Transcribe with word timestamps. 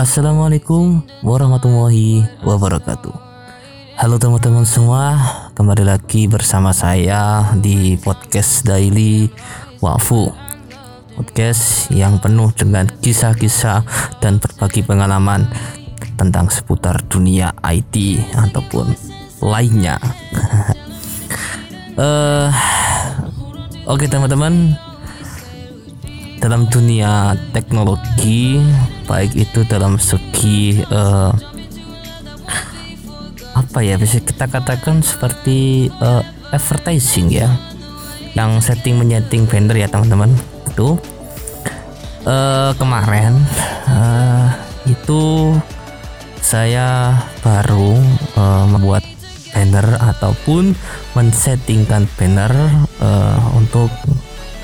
Assalamualaikum 0.00 1.04
warahmatullahi 1.20 2.24
wabarakatuh. 2.40 3.12
Halo 4.00 4.16
teman-teman 4.16 4.64
semua, 4.64 5.20
kembali 5.52 5.84
lagi 5.84 6.24
bersama 6.24 6.72
saya 6.72 7.52
di 7.60 8.00
podcast 8.00 8.64
Daily 8.64 9.28
Wafu. 9.84 10.32
Podcast 11.20 11.92
yang 11.92 12.16
penuh 12.16 12.48
dengan 12.56 12.88
kisah-kisah 12.88 13.84
dan 14.24 14.40
berbagi 14.40 14.80
pengalaman 14.80 15.44
tentang 16.16 16.48
seputar 16.48 17.04
dunia 17.04 17.52
IT 17.60 18.24
ataupun 18.40 18.96
lainnya. 19.44 20.00
uh, 22.00 22.48
Oke 23.92 24.08
teman-teman, 24.08 24.80
dalam 26.40 26.64
dunia 26.72 27.36
teknologi 27.52 28.58
baik 29.04 29.36
itu 29.36 29.62
dalam 29.68 30.00
segi 30.00 30.80
uh, 30.88 31.30
apa 33.52 33.78
ya 33.84 34.00
bisa 34.00 34.24
kita 34.24 34.48
katakan 34.48 35.04
seperti 35.04 35.92
uh, 36.00 36.24
advertising 36.50 37.28
ya. 37.28 37.52
Yang 38.32 38.72
setting 38.72 38.96
menyeting 38.96 39.44
banner 39.44 39.76
ya 39.76 39.90
teman-teman. 39.90 40.32
Itu 40.72 40.96
uh, 42.24 42.72
kemarin 42.80 43.36
uh, 43.90 44.48
itu 44.88 45.54
saya 46.40 47.20
baru 47.44 48.00
uh, 48.38 48.64
membuat 48.64 49.04
banner 49.50 49.98
ataupun 49.98 50.72
men-settingkan 51.18 52.06
banner 52.16 52.54
uh, 53.02 53.38
untuk 53.58 53.90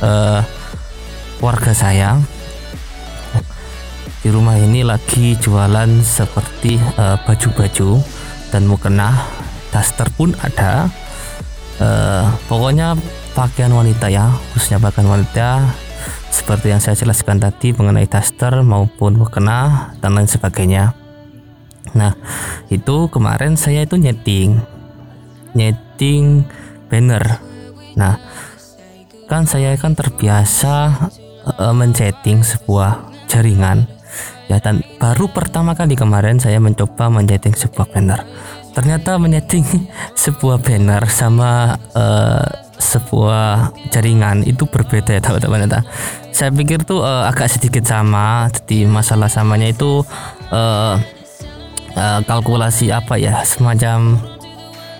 uh, 0.00 0.41
warga 1.40 1.72
saya. 1.76 2.20
Di 4.24 4.34
rumah 4.34 4.58
ini 4.58 4.82
lagi 4.82 5.38
jualan 5.38 6.02
seperti 6.02 6.80
uh, 6.98 7.14
baju-baju 7.22 8.02
dan 8.50 8.66
mukena 8.66 9.14
daster 9.70 10.10
pun 10.18 10.34
ada. 10.42 10.90
Uh, 11.76 12.26
pokoknya 12.48 12.96
pakaian 13.36 13.70
wanita 13.70 14.08
ya 14.08 14.32
khususnya 14.50 14.82
pakaian 14.82 15.06
wanita. 15.06 15.62
Seperti 16.32 16.74
yang 16.74 16.82
saya 16.82 16.98
jelaskan 16.98 17.38
tadi 17.38 17.72
mengenai 17.72 18.10
daster 18.10 18.66
maupun 18.66 19.14
mukena 19.16 19.92
dan 20.02 20.18
lain 20.18 20.28
sebagainya. 20.28 20.92
Nah 21.94 22.12
itu 22.68 23.06
kemarin 23.08 23.54
saya 23.54 23.86
itu 23.86 23.94
nyeting 23.94 24.58
nyeting 25.54 26.44
banner. 26.90 27.40
Nah 27.94 28.18
kan 29.26 29.46
saya 29.46 29.74
kan 29.78 29.94
terbiasa 29.94 31.08
uh, 31.47 31.75
menchatting 31.75 32.42
sebuah 32.42 33.11
jaringan 33.30 33.86
ya 34.47 34.62
dan 34.62 34.83
baru 35.02 35.27
pertama 35.30 35.75
kali 35.75 35.98
kemarin 35.98 36.38
saya 36.38 36.62
mencoba 36.62 37.11
menchatting 37.11 37.55
sebuah 37.55 37.91
banner 37.91 38.22
ternyata 38.77 39.16
menyetting 39.16 39.64
sebuah 40.27 40.61
banner 40.62 41.03
sama 41.08 41.80
uh, 41.97 42.44
sebuah 42.77 43.72
jaringan 43.88 44.44
itu 44.44 44.69
berbeda 44.69 45.16
ya 45.16 45.20
teman-teman 45.25 45.64
ya. 45.64 45.80
saya 46.28 46.53
pikir 46.53 46.84
tuh 46.84 47.00
uh, 47.00 47.25
agak 47.25 47.48
sedikit 47.48 47.88
sama 47.88 48.53
jadi 48.53 48.84
masalah 48.84 49.33
samanya 49.33 49.72
itu 49.72 50.05
uh, 50.53 50.94
uh, 51.97 52.20
kalkulasi 52.28 52.92
apa 52.92 53.16
ya 53.16 53.41
semacam 53.48 54.20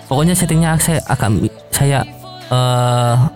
pokoknya 0.09 0.33
settingnya 0.33 0.81
saya 0.81 0.99
agak 1.05 1.29
saya 1.69 2.01
uh, 2.49 3.29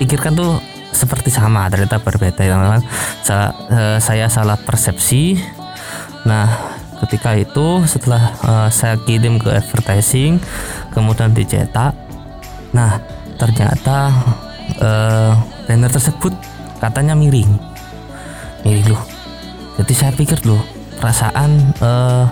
pikirkan 0.00 0.32
tuh 0.32 0.56
seperti 0.92 1.32
sama 1.32 1.66
ternyata 1.72 1.98
berbeda. 1.98 2.44
Teman-teman 2.44 2.84
saya, 3.24 3.50
uh, 3.72 3.98
saya 3.98 4.28
salah 4.28 4.60
persepsi. 4.60 5.40
Nah 6.28 6.78
ketika 7.02 7.34
itu 7.34 7.82
setelah 7.88 8.30
uh, 8.46 8.68
saya 8.70 8.94
kirim 9.02 9.40
ke 9.42 9.50
advertising 9.50 10.38
kemudian 10.94 11.34
dicetak. 11.34 11.96
Nah 12.70 13.02
ternyata 13.40 14.14
uh, 14.78 15.34
banner 15.66 15.90
tersebut 15.90 16.30
katanya 16.78 17.18
miring. 17.18 17.50
Miring 18.62 18.86
loh. 18.86 19.02
Jadi 19.80 19.92
saya 19.96 20.12
pikir 20.14 20.38
loh 20.46 20.62
perasaan 21.00 21.50
uh, 21.82 22.30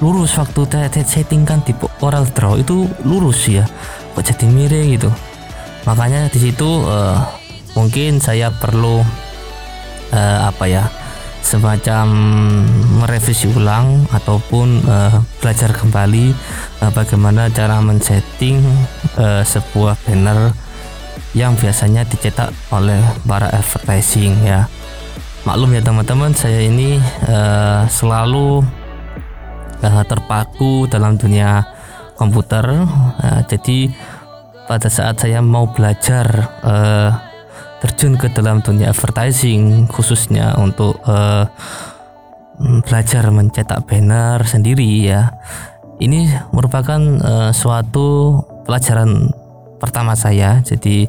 lurus 0.00 0.36
waktu 0.40 0.64
setting 1.04 1.44
kan 1.48 1.60
di 1.64 1.76
oral 2.00 2.24
draw 2.32 2.56
itu 2.56 2.88
lurus 3.04 3.44
ya. 3.50 3.68
Kok 4.16 4.24
jadi 4.24 4.48
miring 4.48 4.96
gitu? 4.96 5.10
Makanya 5.84 6.32
di 6.32 6.38
situ 6.40 6.64
uh, 6.88 7.20
mungkin 7.76 8.18
saya 8.18 8.48
perlu 8.50 9.04
uh, 10.10 10.38
apa 10.48 10.64
ya 10.66 10.84
semacam 11.46 12.10
merevisi 12.98 13.46
ulang 13.54 14.10
ataupun 14.10 14.82
uh, 14.82 15.22
belajar 15.38 15.70
kembali 15.70 16.34
uh, 16.82 16.90
bagaimana 16.90 17.46
cara 17.54 17.78
men-setting 17.78 18.58
uh, 19.14 19.46
sebuah 19.46 19.94
banner 20.02 20.50
yang 21.38 21.54
biasanya 21.54 22.02
dicetak 22.02 22.50
oleh 22.74 22.98
para 23.28 23.52
advertising 23.52 24.34
ya. 24.42 24.66
Maklum 25.46 25.78
ya 25.78 25.84
teman-teman 25.84 26.34
saya 26.34 26.58
ini 26.58 26.98
uh, 27.30 27.86
selalu 27.86 28.66
uh, 29.86 30.02
terpaku 30.02 30.90
dalam 30.90 31.14
dunia 31.14 31.62
komputer 32.18 32.64
uh, 33.22 33.40
jadi 33.46 33.94
pada 34.66 34.90
saat 34.90 35.22
saya 35.22 35.38
mau 35.38 35.70
belajar 35.70 36.26
uh, 36.66 37.25
terjun 37.80 38.16
ke 38.16 38.32
dalam 38.32 38.64
dunia 38.64 38.90
advertising 38.92 39.84
khususnya 39.88 40.56
untuk 40.56 40.96
uh, 41.04 41.44
belajar 42.88 43.28
mencetak 43.28 43.84
banner 43.84 44.40
sendiri 44.48 45.04
ya. 45.04 45.36
Ini 45.96 46.52
merupakan 46.52 47.00
uh, 47.24 47.50
suatu 47.56 48.40
pelajaran 48.68 49.32
pertama 49.80 50.12
saya. 50.12 50.60
Jadi 50.60 51.08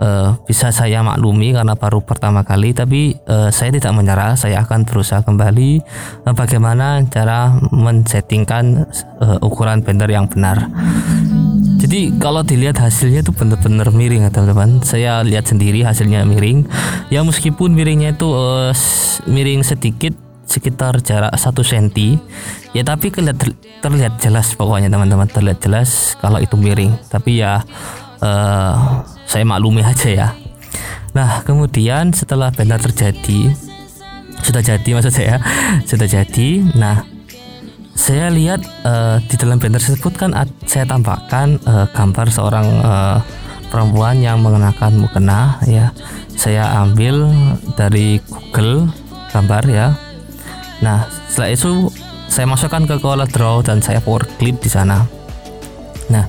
uh, 0.00 0.36
bisa 0.44 0.72
saya 0.72 1.04
maklumi 1.04 1.52
karena 1.52 1.76
baru 1.76 2.00
pertama 2.00 2.44
kali 2.44 2.72
tapi 2.72 3.16
uh, 3.28 3.52
saya 3.52 3.72
tidak 3.72 3.92
menyerah. 3.92 4.36
Saya 4.36 4.64
akan 4.64 4.88
berusaha 4.88 5.24
kembali 5.24 5.84
uh, 6.24 6.34
bagaimana 6.36 7.04
cara 7.08 7.52
men-settingkan 7.72 8.88
uh, 9.20 9.38
ukuran 9.44 9.84
banner 9.84 10.08
yang 10.08 10.28
benar 10.28 10.68
jadi 11.88 12.12
kalau 12.20 12.44
dilihat 12.44 12.76
hasilnya 12.84 13.24
itu 13.24 13.32
benar-benar 13.32 13.88
miring 13.96 14.20
ya 14.20 14.28
teman-teman. 14.28 14.84
Saya 14.84 15.24
lihat 15.24 15.48
sendiri 15.48 15.80
hasilnya 15.80 16.20
miring. 16.28 16.68
Ya 17.08 17.24
meskipun 17.24 17.72
miringnya 17.72 18.12
itu 18.12 18.28
uh, 18.28 18.76
miring 19.24 19.64
sedikit 19.64 20.12
sekitar 20.44 21.00
jarak 21.00 21.32
satu 21.40 21.64
senti. 21.64 22.20
Ya 22.76 22.84
tapi 22.84 23.08
terlihat, 23.08 23.40
terlihat 23.80 24.20
jelas 24.20 24.52
pokoknya 24.52 24.92
teman-teman. 24.92 25.32
Terlihat 25.32 25.64
jelas 25.64 26.12
kalau 26.20 26.36
itu 26.44 26.60
miring. 26.60 26.92
Tapi 27.08 27.40
ya 27.40 27.64
uh, 28.20 29.00
saya 29.24 29.48
maklumi 29.48 29.80
aja 29.80 30.12
ya. 30.12 30.28
Nah 31.16 31.40
kemudian 31.40 32.12
setelah 32.12 32.52
benar 32.52 32.84
terjadi 32.84 33.56
sudah 34.44 34.60
jadi 34.60 34.88
maksud 34.92 35.16
saya 35.16 35.40
sudah 35.88 36.04
jadi. 36.04 36.68
Nah 36.76 37.17
saya 37.98 38.30
lihat 38.30 38.62
uh, 38.86 39.18
di 39.26 39.34
dalam 39.34 39.58
banner 39.58 39.82
tersebut 39.82 40.14
kan 40.14 40.30
saya 40.70 40.86
tambahkan 40.86 41.58
uh, 41.66 41.90
gambar 41.90 42.30
seorang 42.30 42.66
uh, 42.86 43.18
perempuan 43.74 44.22
yang 44.22 44.38
mengenakan 44.38 45.02
mukena 45.02 45.58
ya. 45.66 45.90
Saya 46.38 46.78
ambil 46.78 47.26
dari 47.74 48.22
Google 48.30 48.86
gambar 49.34 49.66
ya. 49.66 49.98
Nah 50.78 51.10
setelah 51.26 51.50
itu 51.50 51.90
saya 52.30 52.46
masukkan 52.46 52.86
ke 52.86 53.02
Color 53.02 53.26
Draw 53.34 53.66
dan 53.66 53.82
saya 53.82 53.98
power 53.98 54.22
clip 54.38 54.62
di 54.62 54.70
sana. 54.70 55.02
Nah 56.06 56.22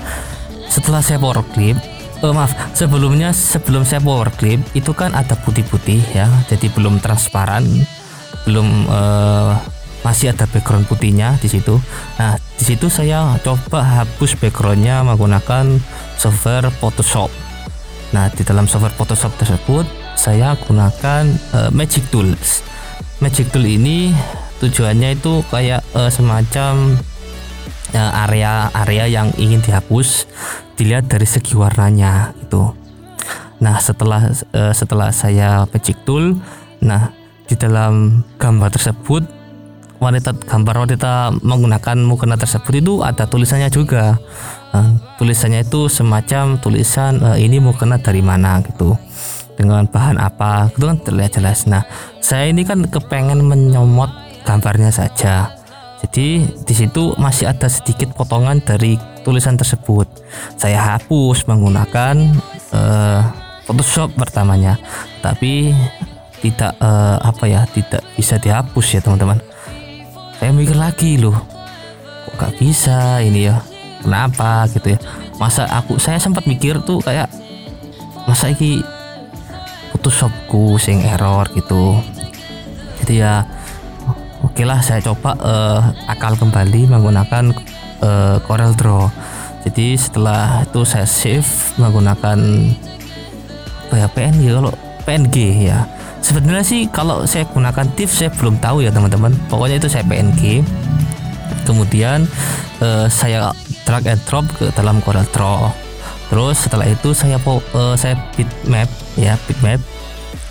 setelah 0.65 1.05
saya 1.05 1.21
power 1.21 1.45
clip 1.53 1.77
uh, 2.25 2.33
maaf 2.33 2.49
sebelumnya 2.73 3.29
sebelum 3.29 3.85
saya 3.85 4.01
power 4.01 4.33
clip 4.41 4.57
itu 4.73 4.89
kan 4.97 5.13
ada 5.13 5.37
putih-putih 5.45 6.01
ya. 6.17 6.25
Jadi 6.49 6.73
belum 6.73 6.97
transparan 6.97 7.63
belum 8.49 8.89
uh, 8.89 9.78
masih 10.01 10.31
ada 10.31 10.47
background 10.47 10.87
putihnya 10.87 11.35
di 11.43 11.51
situ. 11.51 11.79
Nah, 12.19 12.39
di 12.39 12.63
situ 12.63 12.87
saya 12.87 13.35
coba 13.43 13.83
hapus 13.83 14.39
backgroundnya 14.39 15.03
menggunakan 15.03 15.79
software 16.15 16.71
Photoshop. 16.79 17.31
Nah, 18.15 18.31
di 18.31 18.41
dalam 18.41 18.65
software 18.65 18.95
Photoshop 18.95 19.35
tersebut 19.37 19.85
saya 20.15 20.55
gunakan 20.67 21.23
uh, 21.55 21.69
Magic 21.71 22.07
Tools. 22.11 22.63
Magic 23.19 23.51
Tool 23.51 23.67
ini 23.67 24.11
tujuannya 24.59 25.19
itu 25.19 25.43
kayak 25.47 25.83
uh, 25.95 26.11
semacam 26.11 26.99
area-area 27.89 29.05
uh, 29.05 29.09
yang 29.09 29.27
ingin 29.41 29.65
dihapus 29.65 30.29
dilihat 30.77 31.09
dari 31.09 31.25
segi 31.25 31.57
warnanya 31.57 32.37
itu. 32.37 32.75
Nah, 33.59 33.75
setelah 33.83 34.31
uh, 34.31 34.73
setelah 34.75 35.11
saya 35.11 35.67
Magic 35.67 35.99
Tool, 36.07 36.39
nah 36.79 37.11
di 37.49 37.57
dalam 37.57 38.23
gambar 38.37 38.69
tersebut 38.71 39.38
wanita 39.99 40.31
gambar 40.35 40.87
wanita 40.87 41.35
menggunakan 41.43 41.97
mukena 42.03 42.39
tersebut 42.39 42.79
itu 42.79 42.93
ada 43.03 43.27
tulisannya 43.27 43.67
juga 43.67 44.15
uh, 44.71 44.89
tulisannya 45.19 45.67
itu 45.67 45.91
semacam 45.91 46.55
tulisan 46.59 47.19
uh, 47.19 47.35
ini 47.35 47.59
mukena 47.59 47.99
dari 47.99 48.23
mana 48.23 48.63
gitu 48.63 48.95
dengan 49.59 49.83
bahan 49.91 50.15
apa 50.15 50.71
itu 50.71 50.87
kan 50.87 50.97
terlihat 51.03 51.35
jelas 51.35 51.67
nah 51.67 51.83
saya 52.23 52.47
ini 52.47 52.63
kan 52.63 52.87
kepengen 52.87 53.43
menyomot 53.43 54.29
gambarnya 54.49 54.89
saja. 54.89 55.53
Jadi 55.99 56.47
di 56.63 56.73
situ 56.73 57.13
masih 57.19 57.51
ada 57.51 57.67
sedikit 57.67 58.15
potongan 58.15 58.63
dari 58.63 58.95
tulisan 59.27 59.59
tersebut. 59.59 60.07
Saya 60.55 60.95
hapus 60.95 61.45
menggunakan 61.45 62.15
uh, 62.71 63.21
Photoshop 63.67 64.15
pertamanya, 64.17 64.79
tapi 65.21 65.75
tidak 66.39 66.73
uh, 66.79 67.19
apa 67.21 67.45
ya, 67.45 67.67
tidak 67.69 68.01
bisa 68.15 68.39
dihapus 68.39 68.97
ya 68.97 69.03
teman-teman. 69.03 69.37
Saya 70.39 70.55
mikir 70.55 70.79
lagi 70.79 71.19
loh, 71.19 71.35
kok 72.25 72.35
gak 72.39 72.53
bisa 72.55 73.19
ini 73.19 73.51
ya? 73.51 73.59
Kenapa 73.99 74.63
gitu 74.71 74.95
ya? 74.95 74.99
Masa 75.35 75.67
aku 75.67 75.99
saya 75.99 76.15
sempat 76.15 76.47
mikir 76.47 76.79
tuh 76.87 77.03
kayak 77.03 77.27
masa 78.23 78.51
ini 78.55 78.79
Photoshopku 79.91 80.79
sing 80.79 81.03
error 81.03 81.43
gitu. 81.51 81.99
Jadi 83.03 83.19
ya 83.19 83.43
oke 84.39 84.63
lah 84.63 84.79
saya 84.79 85.03
coba 85.03 85.35
uh, 85.43 85.79
akal 86.07 86.39
kembali 86.39 86.87
menggunakan 86.87 87.51
uh, 87.99 88.39
Corel 88.47 88.71
Draw 88.75 89.11
jadi 89.67 89.99
setelah 89.99 90.63
itu 90.63 90.87
saya 90.87 91.03
save 91.03 91.75
menggunakan 91.75 92.39
apa 93.89 93.95
ya 93.97 94.07
PNG 94.07 94.43
kalau 94.55 94.71
PNG 95.03 95.35
ya 95.67 95.83
sebenarnya 96.21 96.65
sih 96.65 96.87
kalau 96.91 97.25
saya 97.25 97.47
gunakan 97.49 97.85
TIFF 97.95 98.11
saya 98.11 98.29
belum 98.33 98.59
tahu 98.59 98.85
ya 98.85 98.91
teman-teman. 98.91 99.33
Pokoknya 99.47 99.79
itu 99.79 99.89
saya 99.91 100.03
PNG 100.05 100.63
kemudian 101.69 102.25
uh, 102.81 103.05
saya 103.05 103.53
drag 103.85 104.09
and 104.09 104.21
drop 104.25 104.45
ke 104.57 104.73
dalam 104.73 105.01
Corel 105.05 105.25
Draw. 105.29 105.69
Terus 106.29 106.57
setelah 106.61 106.85
itu 106.85 107.13
saya 107.13 107.41
uh, 107.41 107.95
saya 107.97 108.17
bitmap 108.33 108.89
ya 109.17 109.37
bitmap. 109.49 109.81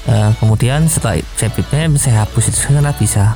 Uh, 0.08 0.32
kemudian 0.40 0.88
setelah 0.88 1.20
saya 1.36 1.50
bitmap 1.54 1.98
saya 2.00 2.26
hapus 2.26 2.44
itu 2.50 2.58
karena 2.70 2.94
bisa. 2.94 3.34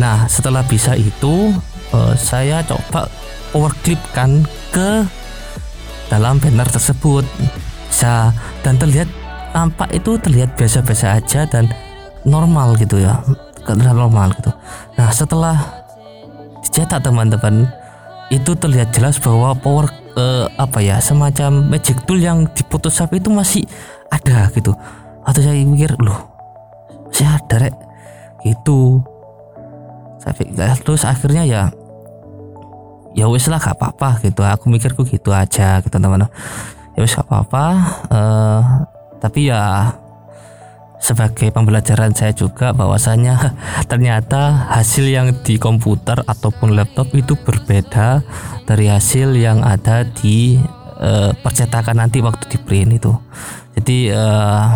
Nah, 0.00 0.24
setelah 0.26 0.64
bisa 0.64 0.96
itu 0.96 1.52
uh, 1.92 2.14
saya 2.16 2.64
coba 2.64 3.08
power 3.52 3.72
clip 3.84 4.00
kan 4.16 4.44
ke 4.72 5.04
dalam 6.08 6.40
banner 6.40 6.68
tersebut. 6.68 7.24
Bisa. 7.88 8.32
Dan 8.64 8.80
terlihat 8.80 9.21
tampak 9.52 9.88
itu 9.92 10.16
terlihat 10.18 10.56
biasa-biasa 10.56 11.20
aja 11.20 11.44
dan 11.46 11.68
normal 12.24 12.74
gitu 12.80 12.98
ya. 12.98 13.20
Terlihat 13.62 13.94
normal 13.94 14.34
gitu. 14.34 14.50
Nah, 14.98 15.08
setelah 15.14 15.56
dicetak 16.64 17.04
teman-teman 17.04 17.70
itu 18.32 18.56
terlihat 18.56 18.90
jelas 18.96 19.20
bahwa 19.20 19.52
power 19.54 19.92
uh, 20.16 20.48
apa 20.56 20.80
ya 20.80 20.98
semacam 20.98 21.68
magic 21.68 22.00
tool 22.08 22.18
yang 22.18 22.48
di 22.50 22.64
Photoshop 22.66 23.12
itu 23.12 23.28
masih 23.28 23.62
ada 24.08 24.48
gitu. 24.56 24.72
Atau 25.22 25.44
saya 25.44 25.62
mikir 25.62 25.94
loh 26.00 26.32
masih 27.12 27.28
ada 27.28 27.56
rek. 27.68 27.76
Gitu. 28.42 29.04
Saya 30.18 30.74
terus 30.80 31.04
akhirnya 31.06 31.44
ya 31.46 31.62
ya 33.12 33.28
wis 33.28 33.46
lah 33.46 33.60
gak 33.60 33.76
apa-apa 33.78 34.24
gitu. 34.24 34.42
Aku 34.42 34.72
mikirku 34.72 35.04
gitu 35.04 35.30
aja 35.30 35.78
gitu 35.84 35.92
teman-teman. 35.92 36.26
Ya 36.96 37.04
wis 37.04 37.14
gak 37.14 37.28
apa-apa. 37.28 37.64
Uh, 38.10 38.62
tapi 39.22 39.54
ya 39.54 39.94
sebagai 40.98 41.54
pembelajaran 41.54 42.10
saya 42.14 42.34
juga 42.34 42.74
bahwasanya 42.74 43.54
ternyata 43.90 44.70
hasil 44.74 45.06
yang 45.06 45.30
di 45.46 45.62
komputer 45.62 46.18
ataupun 46.26 46.74
laptop 46.74 47.14
itu 47.14 47.38
berbeda 47.38 48.26
dari 48.66 48.90
hasil 48.90 49.38
yang 49.38 49.62
ada 49.62 50.02
di 50.02 50.58
uh, 50.98 51.30
percetakan 51.38 52.02
nanti 52.02 52.18
waktu 52.18 52.50
di 52.50 52.58
print 52.58 52.90
itu. 52.98 53.12
Jadi 53.78 54.10
uh, 54.10 54.66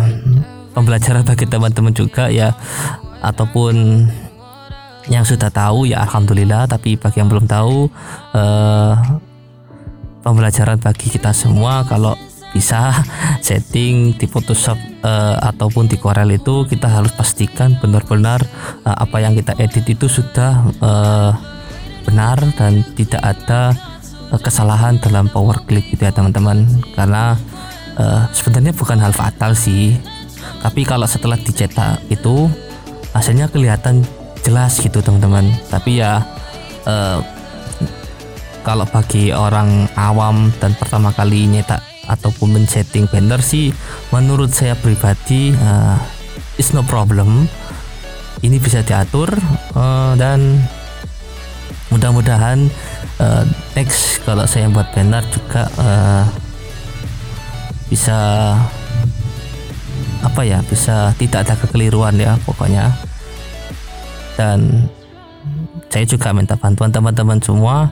pembelajaran 0.71 1.27
bagi 1.27 1.45
teman-teman 1.47 1.91
juga 1.91 2.31
ya 2.31 2.55
ataupun 3.19 4.05
yang 5.07 5.23
sudah 5.23 5.47
tahu 5.49 5.87
ya 5.87 6.03
alhamdulillah 6.03 6.67
tapi 6.67 6.99
bagi 6.99 7.23
yang 7.23 7.31
belum 7.31 7.47
tahu 7.47 7.87
eh, 8.35 8.93
pembelajaran 10.21 10.77
bagi 10.83 11.07
kita 11.07 11.31
semua 11.31 11.87
kalau 11.87 12.13
bisa 12.57 13.05
setting 13.45 14.17
di 14.17 14.25
Photoshop 14.25 14.81
eh, 15.05 15.37
ataupun 15.45 15.85
di 15.85 16.01
Corel 16.01 16.33
itu 16.33 16.65
kita 16.65 16.89
harus 16.89 17.13
pastikan 17.13 17.77
benar-benar 17.77 18.41
eh, 18.81 18.97
apa 18.97 19.21
yang 19.21 19.37
kita 19.37 19.53
edit 19.61 19.85
itu 19.85 20.09
sudah 20.09 20.65
eh, 20.73 21.31
benar 22.09 22.41
dan 22.57 22.81
tidak 22.97 23.21
ada 23.21 23.77
kesalahan 24.41 24.97
dalam 24.99 25.29
power 25.29 25.61
clip 25.69 25.85
gitu 25.93 26.01
ya 26.01 26.09
teman-teman. 26.09 26.65
Karena 26.97 27.37
eh, 28.01 28.21
sebenarnya 28.33 28.73
bukan 28.73 28.97
hal 28.97 29.13
fatal 29.13 29.53
sih. 29.53 29.93
Tapi 30.57 30.81
kalau 30.81 31.05
setelah 31.05 31.37
dicetak 31.37 32.01
itu 32.09 32.49
hasilnya 33.13 33.53
kelihatan 33.53 34.01
jelas 34.41 34.81
gitu 34.81 35.03
teman-teman. 35.05 35.45
Tapi 35.69 36.01
ya 36.01 36.23
uh, 36.87 37.19
kalau 38.63 38.87
bagi 38.87 39.31
orang 39.31 39.91
awam 39.95 40.51
dan 40.59 40.71
pertama 40.75 41.11
kali 41.11 41.47
nyetak 41.47 41.83
ataupun 42.07 42.55
men-setting 42.55 43.05
banner 43.11 43.43
sih 43.43 43.75
menurut 44.09 44.55
saya 44.55 44.73
pribadi 44.79 45.51
uh, 45.55 45.99
is 46.57 46.73
no 46.73 46.81
problem. 46.83 47.45
Ini 48.37 48.61
bisa 48.61 48.85
diatur 48.85 49.33
uh, 49.73 50.13
dan 50.13 50.61
mudah-mudahan 51.89 52.69
uh, 53.17 53.43
next 53.73 54.21
kalau 54.23 54.45
saya 54.45 54.69
buat 54.69 54.91
banner 54.93 55.25
juga 55.31 55.65
uh, 55.81 56.23
bisa 57.87 58.17
apa 60.21 60.41
ya 60.43 60.59
bisa 60.65 61.15
tidak 61.17 61.47
ada 61.47 61.55
kekeliruan 61.57 62.13
ya 62.17 62.37
pokoknya. 62.45 62.93
Dan 64.37 64.85
saya 65.89 66.05
juga 66.05 66.29
minta 66.29 66.53
bantuan 66.53 66.93
teman-teman 66.93 67.41
semua. 67.41 67.89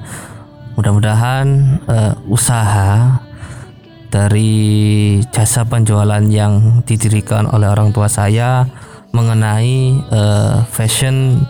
Mudah-mudahan 0.77 1.79
uh, 1.88 2.13
usaha 2.29 3.17
dari 4.10 5.19
jasa 5.30 5.66
penjualan 5.66 6.24
yang 6.30 6.84
didirikan 6.86 7.50
oleh 7.50 7.69
orang 7.69 7.92
tua 7.92 8.10
saya 8.10 8.66
mengenai 9.16 9.96
uh, 10.12 10.63
fashion 10.68 11.44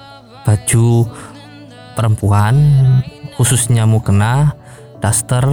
baju 0.45 1.09
perempuan 1.97 2.55
khususnya 3.35 3.89
mukena, 3.89 4.53
daster 5.01 5.43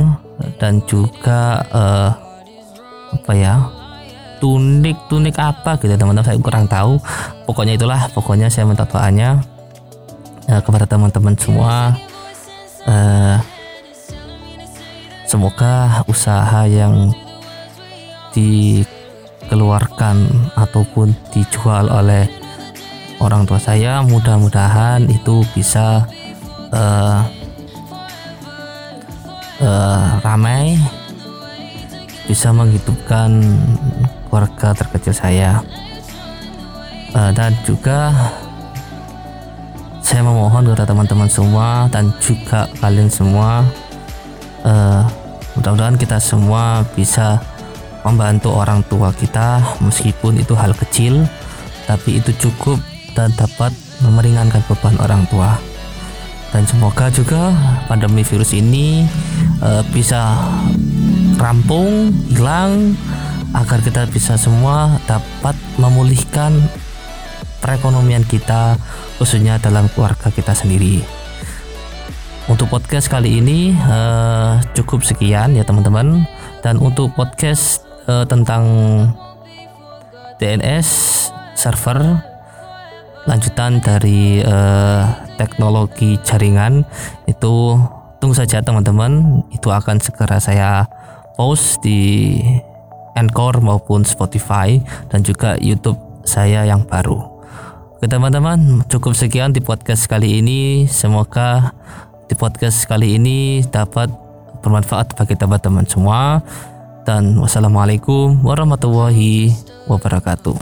dan 0.61 0.83
juga 0.85 1.65
uh, 1.73 2.11
apa 3.13 3.33
ya 3.37 3.55
tunik 4.43 4.99
tunik 5.07 5.39
apa 5.39 5.79
gitu 5.79 5.95
teman-teman. 5.95 6.27
Saya 6.27 6.39
kurang 6.43 6.67
tahu. 6.67 6.99
Pokoknya 7.47 7.79
itulah 7.79 8.11
pokoknya 8.11 8.51
saya 8.51 8.67
minta 8.67 8.83
doanya 8.87 9.39
uh, 10.51 10.61
kepada 10.61 10.85
teman-teman 10.85 11.35
semua 11.39 11.95
uh, 12.87 13.37
semoga 15.33 16.05
usaha 16.13 16.69
yang 16.69 17.09
dikeluarkan 18.37 20.29
ataupun 20.61 21.17
dijual 21.33 21.89
oleh 21.89 22.29
orang 23.17 23.49
tua 23.49 23.57
saya 23.57 24.05
mudah-mudahan 24.05 25.09
itu 25.09 25.41
bisa 25.57 26.05
uh, 26.69 27.25
uh, 29.65 30.21
ramai 30.21 30.77
bisa 32.29 32.53
menghidupkan 32.53 33.41
keluarga 34.29 34.77
terkecil 34.77 35.17
saya. 35.17 35.65
Uh, 37.17 37.33
dan 37.33 37.57
juga 37.65 38.13
saya 40.05 40.29
memohon 40.29 40.69
kepada 40.69 40.89
teman-teman 40.93 41.29
semua 41.29 41.89
dan 41.89 42.13
juga 42.21 42.69
kalian 42.81 43.09
semua 43.13 43.65
uh, 44.65 45.05
mudah-mudahan 45.59 46.01
kita 46.01 46.19
semua 46.19 46.87
bisa 46.97 47.41
membantu 48.03 48.51
orang 48.53 48.83
tua 48.87 49.15
kita 49.15 49.63
meskipun 49.85 50.41
itu 50.41 50.57
hal 50.59 50.75
kecil 50.75 51.23
tapi 51.87 52.19
itu 52.19 52.35
cukup 52.49 52.81
dan 53.13 53.31
dapat 53.37 53.71
memeringankan 54.03 54.65
beban 54.67 54.97
orang 54.99 55.23
tua 55.29 55.61
dan 56.53 56.69
semoga 56.69 57.09
juga 57.09 57.57
pandemi 57.89 58.21
virus 58.21 58.53
ini 58.53 59.09
uh, 59.65 59.81
bisa 59.89 60.37
rampung 61.41 62.13
hilang 62.29 62.93
agar 63.57 63.81
kita 63.81 64.05
bisa 64.09 64.37
semua 64.37 65.01
dapat 65.09 65.57
memulihkan 65.81 66.53
perekonomian 67.65 68.25
kita 68.29 68.77
khususnya 69.17 69.57
dalam 69.63 69.89
keluarga 69.93 70.29
kita 70.29 70.53
sendiri. 70.53 71.22
Untuk 72.53 72.69
podcast 72.69 73.09
kali 73.09 73.41
ini 73.41 73.73
uh, 73.73 74.61
cukup 74.77 75.01
sekian 75.01 75.57
ya 75.57 75.65
teman-teman 75.65 76.29
dan 76.61 76.77
untuk 76.77 77.09
podcast 77.17 77.81
uh, 78.05 78.29
tentang 78.29 78.61
DNS 80.37 80.85
server 81.57 82.21
lanjutan 83.25 83.81
dari 83.81 84.45
uh, 84.45 85.09
teknologi 85.41 86.21
jaringan 86.21 86.85
itu 87.25 87.81
tunggu 88.21 88.37
saja 88.37 88.61
teman-teman 88.61 89.41
itu 89.49 89.73
akan 89.73 89.97
segera 90.05 90.37
saya 90.37 90.85
post 91.41 91.81
di 91.81 92.37
Anchor 93.17 93.65
maupun 93.65 94.05
Spotify 94.05 94.77
dan 95.09 95.25
juga 95.25 95.57
YouTube 95.57 95.97
saya 96.29 96.69
yang 96.69 96.85
baru. 96.85 97.17
Oke 97.97 98.13
teman-teman, 98.13 98.85
cukup 98.93 99.17
sekian 99.17 99.57
di 99.57 99.65
podcast 99.65 100.05
kali 100.05 100.45
ini. 100.45 100.85
Semoga 100.91 101.73
di 102.27 102.35
podcast 102.39 102.87
kali 102.87 103.19
ini 103.19 103.63
dapat 103.67 104.11
bermanfaat 104.63 105.19
bagi 105.19 105.35
teman-teman 105.35 105.87
semua. 105.87 106.43
Dan 107.03 107.35
wassalamualaikum 107.43 108.47
warahmatullahi 108.47 109.51
wabarakatuh. 109.91 110.55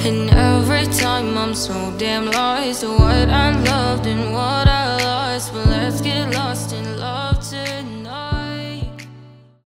And 0.00 0.32
every 0.32 0.88
time 0.96 1.36
I'm 1.36 1.54
so 1.54 1.76
damn 2.00 2.32
lost 2.32 2.80
to 2.80 2.88
what 2.88 3.28
I 3.28 3.52
loved 3.52 4.08
and 4.08 4.32
what 4.32 4.66
I 4.66 4.96
lost. 4.96 5.52
But 5.52 5.68
let's 5.68 6.00
get 6.00 6.32
lost 6.34 6.72
in 6.72 6.82
love. 6.96 6.99